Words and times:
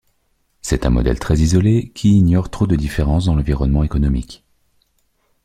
C'est 0.63 0.87
un 0.87 0.89
modèle 0.89 1.19
très 1.19 1.35
isolé 1.37 1.91
qui 1.93 2.17
ignore 2.17 2.49
trop 2.49 2.65
de 2.65 2.75
différences 2.75 3.25
dans 3.25 3.35
l'environnement 3.35 3.83
économique. 3.83 4.43